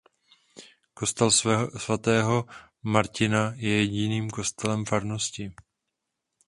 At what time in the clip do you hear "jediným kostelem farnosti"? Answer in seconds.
3.79-5.45